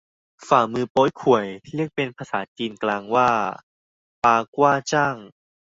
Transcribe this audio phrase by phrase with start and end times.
[0.47, 3.29] ฝ่ามือโป๊ยข่วย เรียกเป็นภาษาจีนกลางว่า
[4.23, 5.15] ปากว้าจ่าง